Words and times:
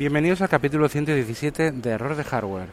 Bienvenidos 0.00 0.40
al 0.40 0.48
capítulo 0.48 0.88
117 0.88 1.72
de 1.72 1.90
Error 1.90 2.16
de 2.16 2.24
Hardware. 2.24 2.68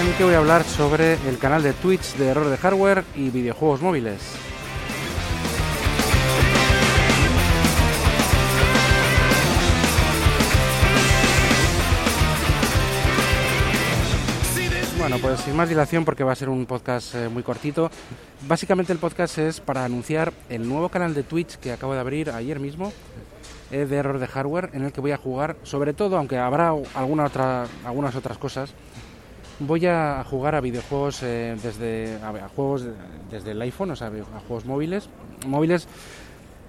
En 0.00 0.06
el 0.06 0.14
que 0.16 0.24
voy 0.24 0.32
a 0.32 0.38
hablar 0.38 0.64
sobre 0.64 1.18
el 1.28 1.36
canal 1.36 1.62
de 1.62 1.74
Twitch 1.74 2.14
de 2.14 2.28
Error 2.28 2.48
de 2.48 2.56
Hardware 2.56 3.04
y 3.14 3.28
videojuegos 3.28 3.82
móviles. 3.82 4.43
Bueno, 15.04 15.18
pues 15.18 15.40
sin 15.40 15.54
más 15.54 15.68
dilación, 15.68 16.06
porque 16.06 16.24
va 16.24 16.32
a 16.32 16.34
ser 16.34 16.48
un 16.48 16.64
podcast 16.64 17.14
eh, 17.14 17.28
muy 17.28 17.42
cortito. 17.42 17.90
Básicamente 18.48 18.90
el 18.90 18.98
podcast 18.98 19.36
es 19.36 19.60
para 19.60 19.84
anunciar 19.84 20.32
el 20.48 20.66
nuevo 20.66 20.88
canal 20.88 21.12
de 21.12 21.22
Twitch 21.22 21.56
que 21.56 21.72
acabo 21.72 21.92
de 21.92 22.00
abrir 22.00 22.30
ayer 22.30 22.58
mismo, 22.58 22.90
eh, 23.70 23.84
de 23.84 23.96
error 23.96 24.18
de 24.18 24.26
hardware, 24.26 24.70
en 24.72 24.82
el 24.82 24.92
que 24.92 25.02
voy 25.02 25.10
a 25.10 25.18
jugar, 25.18 25.56
sobre 25.62 25.92
todo, 25.92 26.16
aunque 26.16 26.38
habrá 26.38 26.72
alguna 26.94 27.26
otra, 27.26 27.66
algunas 27.84 28.16
otras 28.16 28.38
cosas, 28.38 28.72
voy 29.58 29.84
a 29.84 30.24
jugar 30.24 30.54
a 30.54 30.62
videojuegos 30.62 31.22
eh, 31.22 31.54
desde 31.62 32.16
a, 32.22 32.48
juegos 32.48 32.86
desde 33.30 33.50
el 33.50 33.60
iPhone, 33.60 33.90
o 33.90 33.96
sea, 33.96 34.06
a 34.06 34.40
juegos 34.48 34.64
móviles, 34.64 35.10
móviles 35.46 35.86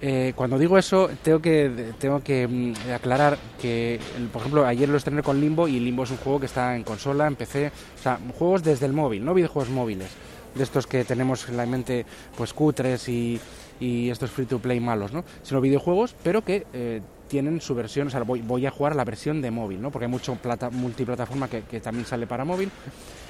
eh, 0.00 0.32
cuando 0.36 0.58
digo 0.58 0.76
eso, 0.76 1.08
tengo 1.22 1.40
que, 1.40 1.94
tengo 1.98 2.20
que 2.20 2.46
mm, 2.46 2.90
aclarar 2.94 3.38
que, 3.60 3.98
por 4.32 4.42
ejemplo, 4.42 4.66
ayer 4.66 4.88
lo 4.88 4.98
estrené 4.98 5.22
con 5.22 5.40
Limbo 5.40 5.68
y 5.68 5.80
Limbo 5.80 6.04
es 6.04 6.10
un 6.10 6.18
juego 6.18 6.40
que 6.40 6.46
está 6.46 6.76
en 6.76 6.84
consola, 6.84 7.26
en 7.26 7.36
PC, 7.36 7.68
o 7.98 8.02
sea, 8.02 8.18
juegos 8.38 8.62
desde 8.62 8.86
el 8.86 8.92
móvil, 8.92 9.24
no 9.24 9.32
videojuegos 9.32 9.70
móviles, 9.70 10.10
de 10.54 10.62
estos 10.62 10.86
que 10.86 11.04
tenemos 11.04 11.48
en 11.48 11.56
la 11.56 11.66
mente, 11.66 12.04
pues 12.36 12.52
cutres 12.52 13.08
y, 13.08 13.40
y 13.80 14.10
estos 14.10 14.30
free 14.30 14.46
to 14.46 14.58
play 14.58 14.80
malos, 14.80 15.12
¿no? 15.12 15.24
Sino 15.42 15.60
videojuegos, 15.60 16.14
pero 16.22 16.42
que 16.42 16.66
eh, 16.72 17.00
tienen 17.28 17.60
su 17.60 17.74
versión, 17.74 18.08
o 18.08 18.10
sea, 18.10 18.22
voy, 18.22 18.40
voy, 18.40 18.66
a 18.66 18.70
jugar 18.70 18.96
la 18.96 19.04
versión 19.04 19.42
de 19.42 19.50
móvil, 19.50 19.80
¿no? 19.80 19.90
Porque 19.90 20.06
hay 20.06 20.10
mucho 20.10 20.34
plata, 20.36 20.70
multiplataforma 20.70 21.48
que, 21.48 21.80
también 21.80 22.06
sale 22.06 22.26
para 22.26 22.44
móvil 22.44 22.70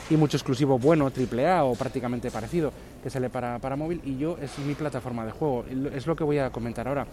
y 0.09 0.17
mucho 0.17 0.37
exclusivo 0.37 0.79
bueno, 0.79 1.06
AAA 1.06 1.65
o 1.65 1.75
prácticamente 1.75 2.31
parecido, 2.31 2.73
que 3.03 3.11
sale 3.11 3.31
para, 3.31 3.59
para 3.59 3.77
móvil 3.77 4.01
y 4.05 4.17
yo 4.17 4.39
es 4.41 4.59
mi 4.59 4.75
plataforma 4.75 5.25
de 5.25 5.33
juego, 5.33 5.65
es 5.93 6.06
lo 6.06 6.15
que 6.15 6.25
voy 6.25 6.39
a 6.39 6.51
comentar 6.51 6.87
ahora. 6.89 7.06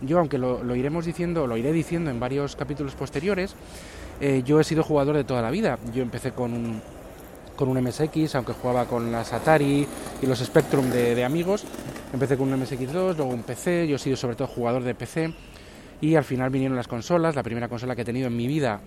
Yo, 0.00 0.20
aunque 0.20 0.38
lo, 0.38 0.76
iremos 0.76 1.06
diciendo, 1.06 1.48
lo 1.48 1.56
iré 1.56 1.72
diciendo 1.72 2.10
en 2.10 2.20
varios 2.20 2.54
capítulos 2.54 2.94
posteriores, 2.94 3.56
eh, 4.20 4.42
yo 4.44 4.60
he 4.60 4.64
sido 4.64 4.84
jugador 4.84 5.16
de 5.16 5.24
toda 5.24 5.42
la 5.42 5.50
vida. 5.50 5.76
Yo 5.92 6.02
empecé 6.02 6.30
con 6.30 6.52
un, 6.52 6.80
con 7.56 7.68
un 7.68 7.82
MSX, 7.82 8.36
aunque 8.36 8.52
jugaba 8.52 8.84
con 8.84 9.10
las 9.10 9.32
Atari 9.32 9.88
y 10.22 10.26
los 10.26 10.38
Spectrum 10.38 10.88
de 10.90 11.24
amigos. 11.24 11.64
Empecé 12.12 12.36
con 12.36 12.52
un 12.52 12.60
MSX2, 12.60 13.16
luego 13.16 13.26
un 13.26 13.42
PC, 13.42 13.86
yo 13.86 13.96
he 13.96 13.98
sido 13.98 14.16
sobre 14.16 14.34
todo 14.34 14.48
jugador 14.48 14.82
de 14.82 14.94
PC 14.94 15.32
y 16.00 16.14
al 16.14 16.24
final 16.24 16.50
vinieron 16.50 16.76
las 16.76 16.88
consolas. 16.88 17.36
La 17.36 17.42
primera 17.42 17.68
consola 17.68 17.94
que 17.94 18.02
he 18.02 18.04
tenido 18.04 18.28
en 18.28 18.36
mi 18.36 18.46
vida, 18.46 18.80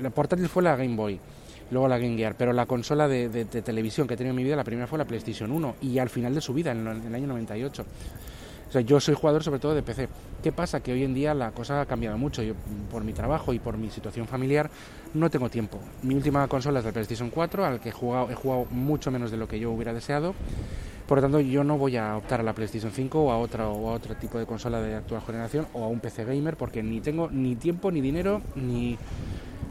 la 0.00 0.10
portátil 0.10 0.48
fue 0.48 0.62
la 0.62 0.76
Game 0.76 0.94
Boy 0.94 1.18
luego 1.70 1.88
la 1.88 1.98
Game 1.98 2.16
Gear, 2.16 2.34
pero 2.36 2.52
la 2.52 2.66
consola 2.66 3.08
de, 3.08 3.28
de, 3.28 3.44
de, 3.44 3.62
televisión 3.62 4.06
que 4.06 4.14
he 4.14 4.16
tenido 4.16 4.30
en 4.30 4.36
mi 4.36 4.44
vida, 4.44 4.56
la 4.56 4.64
primera 4.64 4.86
fue 4.86 4.98
la 4.98 5.04
PlayStation 5.04 5.50
1 5.50 5.76
y 5.82 5.98
al 5.98 6.08
final 6.08 6.34
de 6.34 6.40
su 6.40 6.54
vida, 6.54 6.72
en, 6.72 6.86
el 6.86 7.14
año 7.14 7.26
98. 7.26 7.84
O 8.68 8.72
sea, 8.72 8.82
yo 8.82 9.00
soy 9.00 9.14
jugador 9.14 9.42
sobre 9.42 9.60
todo 9.60 9.74
de 9.74 9.82
PC. 9.82 10.08
¿Qué 10.42 10.52
pasa? 10.52 10.80
Que 10.80 10.92
hoy 10.92 11.02
en 11.02 11.14
día 11.14 11.32
la 11.32 11.52
cosa 11.52 11.80
ha 11.80 11.86
cambiado 11.86 12.18
mucho. 12.18 12.42
Yo, 12.42 12.52
por 12.90 13.02
mi 13.02 13.14
trabajo 13.14 13.54
y 13.54 13.58
por 13.58 13.78
mi 13.78 13.90
situación 13.90 14.26
familiar, 14.26 14.70
no 15.14 15.30
tengo 15.30 15.48
tiempo. 15.48 15.78
Mi 16.02 16.14
última 16.14 16.46
consola 16.48 16.80
es 16.80 16.84
la 16.84 16.92
PlayStation 16.92 17.30
4, 17.30 17.64
al 17.64 17.80
que 17.80 17.88
he 17.88 17.92
jugado, 17.92 18.30
he 18.30 18.34
jugado 18.34 18.66
mucho 18.70 19.10
menos 19.10 19.30
de 19.30 19.38
lo 19.38 19.48
que 19.48 19.58
yo 19.58 19.70
hubiera 19.70 19.94
deseado. 19.94 20.34
Por 21.08 21.16
lo 21.16 21.22
tanto, 21.22 21.40
yo 21.40 21.64
no 21.64 21.78
voy 21.78 21.96
a 21.96 22.18
optar 22.18 22.40
a 22.40 22.42
la 22.42 22.52
PlayStation 22.52 22.92
5 22.92 23.18
o 23.18 23.32
a 23.32 23.38
otra 23.38 23.66
o 23.70 23.88
a 23.88 23.94
otro 23.94 24.14
tipo 24.14 24.38
de 24.38 24.44
consola 24.44 24.78
de 24.82 24.94
actual 24.94 25.22
generación 25.22 25.66
o 25.72 25.82
a 25.82 25.88
un 25.88 26.00
PC 26.00 26.26
gamer 26.26 26.58
porque 26.58 26.82
ni 26.82 27.00
tengo 27.00 27.30
ni 27.30 27.56
tiempo, 27.56 27.90
ni 27.90 28.02
dinero, 28.02 28.42
ni 28.54 28.98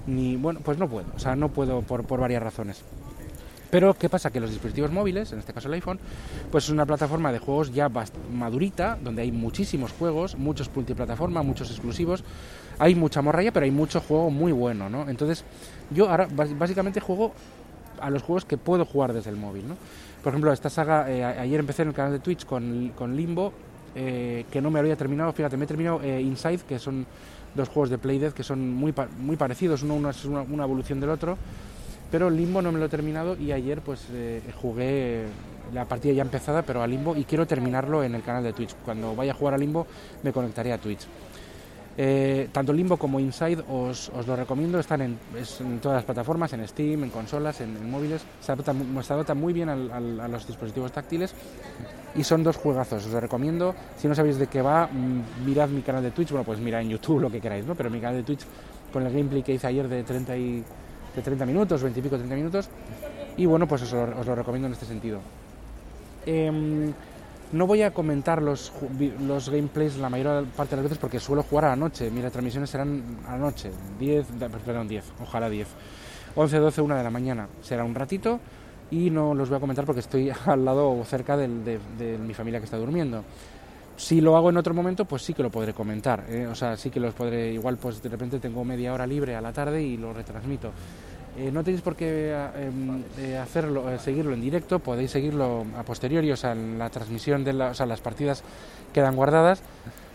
ni 0.08 0.36
bueno, 0.36 0.62
pues 0.64 0.80
no 0.80 0.90
puedo, 0.90 1.06
o 1.16 1.20
sea, 1.20 1.36
no 1.36 1.50
puedo 1.50 1.84
por, 1.84 2.06
por 2.06 2.20
varias 2.20 2.42
razones. 2.42 2.84
Pero 3.70 3.94
¿qué 3.94 4.10
pasa? 4.10 4.32
Que 4.32 4.40
los 4.40 4.50
dispositivos 4.50 4.92
móviles, 4.92 5.32
en 5.32 5.38
este 5.38 5.54
caso 5.54 5.68
el 5.68 5.76
iPhone, 5.76 6.00
pues 6.50 6.64
es 6.64 6.70
una 6.72 6.88
plataforma 6.88 7.32
de 7.32 7.38
juegos 7.38 7.72
ya 7.72 7.88
madurita, 8.34 8.98
donde 9.04 9.22
hay 9.22 9.32
muchísimos 9.32 9.92
juegos, 9.92 10.38
muchos 10.38 10.72
multiplataforma, 10.74 11.44
muchos 11.44 11.70
exclusivos, 11.70 12.24
hay 12.80 12.96
mucha 12.96 13.22
morralla, 13.22 13.52
pero 13.52 13.66
hay 13.66 13.72
mucho 13.72 14.00
juego 14.00 14.32
muy 14.32 14.54
bueno, 14.54 14.90
¿no? 14.90 15.08
Entonces, 15.08 15.44
yo 15.92 16.10
ahora 16.10 16.28
básicamente 16.32 17.00
juego 17.00 17.34
a 18.02 18.10
los 18.10 18.24
juegos 18.24 18.46
que 18.46 18.58
puedo 18.58 18.86
jugar 18.86 19.14
desde 19.14 19.30
el 19.30 19.38
móvil, 19.38 19.68
¿no? 19.68 19.76
Por 20.24 20.34
ejemplo, 20.34 20.52
esta 20.52 20.70
saga, 20.70 21.10
eh, 21.10 21.24
ayer 21.24 21.60
empecé 21.60 21.84
en 21.84 21.90
el 21.90 21.94
canal 21.94 22.12
de 22.12 22.20
Twitch 22.20 22.46
con, 22.46 22.92
con 22.96 23.16
Limbo, 23.16 23.54
eh, 23.96 24.46
que 24.52 24.62
no 24.62 24.70
me 24.70 24.80
había 24.80 24.96
terminado, 24.96 25.32
fíjate, 25.32 25.58
me 25.58 25.66
he 25.66 25.68
terminado 25.68 26.02
eh, 26.04 26.22
Inside, 26.22 26.60
que 26.68 26.80
son 26.80 27.06
dos 27.56 27.70
juegos 27.70 27.90
de 27.90 27.98
Playdead 27.98 28.34
que 28.34 28.44
son 28.44 28.74
muy, 28.74 28.94
muy 29.20 29.36
parecidos, 29.38 29.84
uno, 29.84 30.10
es 30.10 30.26
una, 30.26 30.42
una, 30.42 30.64
evolución 30.64 31.00
del 31.00 31.12
otro, 31.12 31.38
pero 32.12 32.30
Limbo 32.30 32.62
no 32.62 32.72
me 32.72 32.80
lo 32.80 32.86
he 32.86 32.90
terminado 32.90 33.36
y 33.38 33.52
ayer 33.52 33.82
pues 33.82 34.08
jugué 34.62 35.26
la 35.74 35.86
partida 35.86 36.14
ya 36.14 36.22
empezada, 36.22 36.62
pero 36.62 36.82
a 36.82 36.88
Limbo 36.88 37.16
y 37.16 37.24
quiero 37.24 37.48
terminarlo 37.48 38.04
en 38.04 38.16
el 38.16 38.22
canal 38.22 38.44
de 38.44 38.54
Twitch. 38.54 38.76
Cuando 38.86 39.16
vaya 39.16 39.32
a 39.32 39.36
jugar 39.36 39.54
a 39.54 39.58
Limbo 39.58 39.88
me 40.24 40.32
conectaré 40.32 40.72
a 40.72 40.78
Twitch. 40.78 41.08
Eh, 42.00 42.50
tanto 42.52 42.72
Limbo 42.72 42.98
como 42.98 43.20
Inside 43.20 43.64
os, 43.68 44.10
os 44.10 44.28
lo 44.28 44.36
recomiendo, 44.36 44.80
están 44.80 45.02
en, 45.02 45.18
es, 45.36 45.60
en, 45.62 45.80
todas 45.80 45.96
las 45.96 46.06
plataformas, 46.06 46.54
en 46.54 46.68
Steam, 46.68 47.04
en 47.06 47.10
consolas, 47.10 47.60
en, 47.62 47.90
móviles, 47.90 48.22
se 48.40 48.52
adaptan, 48.52 49.38
muy 49.40 49.52
bien 49.52 49.68
a 49.68 50.28
los 50.28 50.46
dispositivos 50.46 50.92
táctiles 50.92 51.34
y 52.16 52.24
son 52.24 52.44
dos 52.44 52.56
juegazos, 52.58 53.04
os 53.06 53.12
lo 53.12 53.20
recomiendo. 53.20 53.74
Si 53.98 54.08
no 54.08 54.14
sabéis 54.14 54.38
de 54.38 54.46
qué 54.46 54.62
va, 54.62 54.88
mirad 55.44 55.70
mi 55.70 55.82
canal 55.82 56.04
de 56.04 56.12
Twitch, 56.12 56.30
bueno, 56.30 56.46
pues 56.46 56.60
mirad 56.60 56.82
en 56.82 56.90
YouTube 56.90 57.20
lo 57.20 57.32
que 57.32 57.42
queráis, 57.42 57.66
¿no? 57.66 57.74
Pero 57.74 57.90
mi 57.90 58.00
canal 58.00 58.18
de 58.18 58.24
Twitch 58.24 58.46
con 58.94 59.04
el 59.04 59.12
gameplay 59.12 59.42
que 59.42 59.54
hice 59.54 59.66
ayer 59.66 59.88
de 59.88 60.04
30, 60.04 60.38
y, 60.38 60.64
de 61.16 61.22
30 61.22 61.46
minutos, 61.48 61.82
20 61.82 62.00
y 62.00 62.04
pico, 62.04 62.16
30 62.16 62.36
minutos, 62.36 62.70
y 63.38 63.46
bueno, 63.48 63.68
pues 63.68 63.82
os 63.82 63.92
lo, 64.26 64.36
recomiendo 64.36 64.68
en 64.68 64.74
este 64.74 64.86
sentido. 64.86 65.20
Eh, 66.28 66.94
no 67.52 67.68
voy 67.68 67.82
a 67.82 67.92
comentar 67.92 68.42
los, 68.42 68.74
los 69.26 69.50
gameplays 69.50 69.98
la 69.98 70.10
mayor 70.10 70.46
parte 70.48 70.72
de 70.72 70.78
las 70.78 70.84
veces 70.84 70.98
porque 70.98 71.20
suelo 71.20 71.44
jugar 71.44 71.66
a 71.66 71.70
la 71.70 71.76
noche. 71.76 72.10
Mis 72.12 72.24
transmisiones 72.32 72.70
serán 72.70 73.04
a 73.28 73.34
la 73.34 73.38
noche, 73.38 73.72
10, 74.00 74.28
perdón, 74.66 74.88
10, 74.88 75.04
ojalá 75.22 75.50
10. 75.50 75.68
11, 76.36 76.58
12, 76.58 76.82
1 76.82 76.96
de 76.96 77.04
la 77.04 77.10
mañana. 77.10 77.48
Será 77.62 77.84
un 77.84 77.96
ratito 77.96 78.40
y 78.92 79.10
no 79.10 79.34
los 79.34 79.50
voy 79.50 79.58
a 79.58 79.60
comentar 79.60 79.86
porque 79.86 80.02
estoy 80.02 80.32
al 80.46 80.66
lado 80.66 80.92
o 80.92 81.04
cerca 81.04 81.38
de, 81.38 81.48
de, 81.48 81.80
de, 81.98 82.18
mi 82.18 82.34
familia 82.34 82.60
que 82.60 82.66
está 82.66 82.78
durmiendo. 82.78 83.24
Si 83.96 84.22
lo 84.22 84.38
hago 84.38 84.52
en 84.52 84.58
otro 84.58 84.76
momento, 84.76 85.06
pues 85.06 85.24
sí 85.24 85.34
que 85.34 85.42
lo 85.42 85.50
podré 85.50 85.74
comentar. 85.74 86.26
¿eh? 86.30 86.46
O 86.46 86.54
sea, 86.54 86.78
sí 86.78 86.92
que 86.92 87.00
los 87.00 87.16
podré. 87.16 87.54
Igual, 87.54 87.78
pues 87.78 88.02
de 88.04 88.10
repente 88.10 88.40
tengo 88.40 88.64
media 88.64 88.94
hora 88.94 89.08
libre 89.08 89.36
a 89.36 89.42
la 89.42 89.52
tarde 89.52 89.82
y 89.82 89.98
lo 89.98 90.14
retransmito. 90.14 90.72
Eh, 91.38 91.52
no 91.52 91.64
tenéis 91.64 91.82
por 91.84 91.96
qué 91.96 92.34
eh, 93.18 93.38
hacerlo, 93.38 93.92
eh, 93.92 94.00
seguirlo 94.00 94.34
en 94.34 94.42
directo, 94.42 94.80
podéis 94.80 95.12
seguirlo 95.12 95.66
a 95.78 95.84
posteriori, 95.84 96.32
o 96.32 96.36
sea, 96.36 96.54
en 96.54 96.80
la 96.80 96.90
transmisión 96.90 97.44
de 97.44 97.54
la, 97.54 97.70
o 97.70 97.74
sea, 97.76 97.86
las 97.86 98.02
partidas 98.02 98.44
quedan 98.92 99.16
guardadas, 99.16 99.62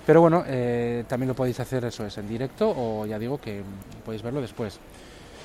pero 0.05 0.21
bueno, 0.21 0.43
eh, 0.49 1.05
también 1.07 1.29
lo 1.29 1.35
podéis 1.37 1.61
hacer 1.61 1.85
eso 1.85 2.05
es 2.05 2.19
en 2.19 2.27
directo 2.29 2.75
o 2.77 3.07
ya 3.07 3.21
digo 3.21 3.41
que 3.41 3.63
podéis 4.05 4.23
verlo 4.23 4.41
después. 4.41 4.81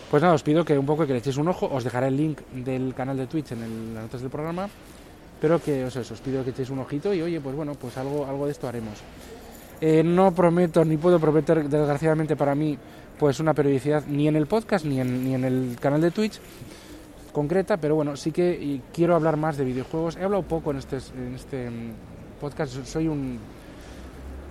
Pues 0.10 0.24
nada, 0.24 0.34
os 0.34 0.42
pido 0.42 0.66
que 0.66 0.80
un 0.80 0.86
poco 0.86 1.06
que 1.06 1.14
le 1.14 1.20
echéis 1.20 1.38
un 1.38 1.48
ojo, 1.50 1.70
os 1.72 1.84
dejaré 1.84 2.08
el 2.08 2.18
link 2.18 2.40
del 2.54 2.96
canal 2.96 3.18
de 3.18 3.28
Twitch 3.28 3.52
en 3.52 3.62
el- 3.62 3.94
las 3.94 4.04
notas 4.04 4.22
del 4.22 4.32
programa, 4.32 4.68
pero 5.40 5.62
que 5.62 5.86
os, 5.86 5.96
eso, 5.96 6.14
os 6.16 6.22
pido 6.22 6.44
que 6.44 6.50
echéis 6.52 6.72
un 6.72 6.80
ojito 6.80 7.14
y 7.14 7.22
oye, 7.22 7.40
pues 7.40 7.56
bueno, 7.56 7.76
pues 7.76 7.96
algo, 7.98 8.26
algo 8.26 8.46
de 8.48 8.52
esto 8.54 8.68
haremos. 8.68 8.96
Eh, 9.80 10.04
no 10.04 10.32
prometo 10.34 10.84
ni 10.84 10.98
puedo 10.98 11.20
prometer, 11.20 11.70
desgraciadamente 11.70 12.36
para 12.36 12.56
mí, 12.56 12.78
pues 13.20 13.40
una 13.40 13.54
periodicidad 13.54 14.06
ni 14.08 14.28
en 14.28 14.36
el 14.36 14.48
podcast 14.48 14.86
ni 14.86 15.00
en, 15.00 15.24
ni 15.24 15.36
en 15.36 15.44
el 15.44 15.78
canal 15.80 16.02
de 16.02 16.12
Twitch 16.12 16.40
concreta, 17.38 17.78
pero 17.78 17.94
bueno, 17.94 18.16
sí 18.16 18.32
que 18.32 18.82
quiero 18.92 19.16
hablar 19.16 19.38
más 19.38 19.58
de 19.58 19.64
videojuegos. 19.64 20.16
He 20.16 20.24
hablado 20.24 20.42
poco 20.42 20.72
en 20.72 20.78
este, 20.78 20.98
en 21.16 21.36
este 21.36 21.70
mm, 21.70 21.92
podcast, 22.42 22.84
soy 22.84 23.08
un, 23.08 23.38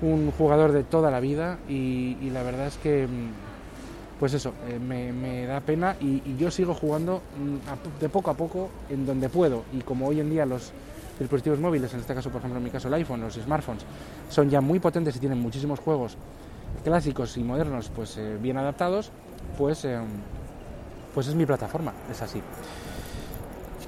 un 0.03 0.31
jugador 0.31 0.71
de 0.71 0.85
toda 0.85 1.11
la 1.11 1.19
vida 1.19 1.59
y, 1.69 2.17
la 2.31 2.45
verdad 2.45 2.69
es 2.69 2.77
que, 2.77 3.09
mm, 3.09 4.21
pues 4.21 4.35
eso, 4.35 4.53
eh, 4.69 4.79
me, 4.79 5.13
me 5.13 5.47
da 5.47 5.61
pena 5.63 5.97
y, 6.01 6.23
y 6.25 6.37
yo 6.39 6.53
sigo 6.53 6.75
jugando 6.75 7.23
mm, 7.41 8.01
de 8.01 8.09
poco 8.09 8.31
a 8.31 8.35
poco 8.35 8.71
en 8.89 9.05
donde 9.05 9.29
puedo 9.29 9.65
y 9.77 9.81
como 9.81 10.07
hoy 10.07 10.21
en 10.21 10.31
día 10.31 10.47
los 10.47 10.73
dispositivos 11.19 11.59
móviles, 11.59 11.93
en 11.95 12.01
este 12.01 12.15
caso 12.15 12.31
por 12.31 12.41
ejemplo 12.41 12.59
en 12.59 12.65
mi 12.65 12.71
caso 12.71 12.89
el 12.89 12.95
iPhone, 12.95 13.21
los 13.21 13.35
smartphones, 13.35 13.85
son 14.29 14.51
ya 14.51 14.61
muy 14.61 14.79
potentes 14.79 15.17
y 15.17 15.19
tienen 15.19 15.41
muchísimos 15.41 15.81
juegos 15.81 16.17
clásicos 16.85 17.37
y 17.37 17.43
modernos 17.43 17.91
pues 17.95 18.17
eh, 18.17 18.37
bien 18.41 18.59
adaptados, 18.59 19.11
pues, 19.57 19.85
eh, 19.85 19.99
pues 21.15 21.27
es 21.29 21.35
mi 21.35 21.47
plataforma, 21.47 21.93
es 22.11 22.21
así. 22.23 22.41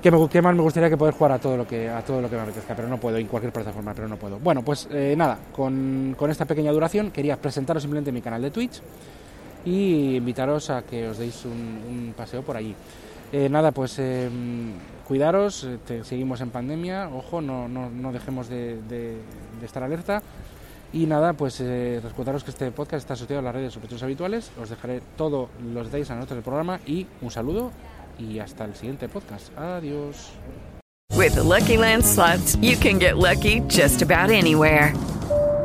Que, 0.02 0.12
me, 0.12 0.28
que 0.28 0.40
más 0.40 0.54
me 0.54 0.62
gustaría 0.62 0.88
que 0.88 0.96
poder 0.96 1.14
jugar 1.14 1.32
a 1.32 1.38
todo 1.40 1.56
lo 1.56 1.66
que 1.66 1.88
a 1.88 2.04
todo 2.04 2.20
lo 2.20 2.30
que 2.30 2.36
me 2.36 2.42
apetezca, 2.42 2.74
pero 2.76 2.86
no 2.88 2.98
puedo, 2.98 3.16
en 3.16 3.26
cualquier 3.26 3.52
plataforma, 3.52 3.92
pero 3.94 4.06
no 4.06 4.16
puedo. 4.16 4.38
Bueno, 4.38 4.62
pues 4.62 4.88
eh, 4.92 5.14
nada, 5.16 5.38
con, 5.52 6.14
con 6.16 6.30
esta 6.30 6.44
pequeña 6.44 6.70
duración 6.70 7.10
quería 7.10 7.36
presentaros 7.36 7.82
simplemente 7.82 8.12
mi 8.12 8.22
canal 8.22 8.40
de 8.42 8.52
Twitch 8.52 8.80
y 9.64 10.16
invitaros 10.16 10.70
a 10.70 10.82
que 10.82 11.08
os 11.08 11.18
deis 11.18 11.44
un, 11.44 11.52
un 11.52 12.14
paseo 12.16 12.42
por 12.42 12.56
allí. 12.56 12.74
Eh, 13.32 13.48
nada, 13.48 13.72
pues 13.72 13.96
eh, 13.98 14.28
cuidaros, 15.06 15.64
eh, 15.64 15.78
te- 15.86 16.04
seguimos 16.04 16.40
en 16.40 16.50
pandemia, 16.50 17.08
ojo, 17.08 17.40
no, 17.40 17.68
no, 17.68 17.90
no 17.90 18.12
dejemos 18.12 18.48
de, 18.48 18.80
de- 18.82 19.18
de 19.60 19.66
estar 19.66 19.82
alerta. 19.82 20.22
Y 20.90 21.04
nada, 21.04 21.34
pues 21.34 21.60
eh, 21.60 22.00
recordaros 22.02 22.44
que 22.44 22.50
este 22.50 22.70
podcast 22.70 23.02
está 23.02 23.12
asociado 23.12 23.40
a 23.40 23.42
las 23.42 23.54
redes 23.54 23.74
sospechosos 23.74 24.02
habituales. 24.04 24.50
Os 24.60 24.70
dejaré 24.70 25.02
todos 25.18 25.50
los 25.72 25.86
detalles 25.86 26.08
las 26.08 26.18
notas 26.18 26.36
del 26.36 26.42
programa 26.42 26.80
y 26.86 27.06
un 27.20 27.30
saludo 27.30 27.70
y 28.18 28.38
hasta 28.38 28.64
el 28.64 28.74
siguiente 28.74 29.06
podcast. 29.08 29.56
Adiós. 29.58 30.30
With 31.14 31.34
the 31.34 31.42
Lucky 31.42 31.76
Land 31.76 32.04
slots, 32.04 32.56
you 32.62 32.76
can 32.78 32.98
get 32.98 33.16
lucky 33.18 33.60
just 33.68 34.00
about 34.02 34.30
anywhere. 34.30 34.94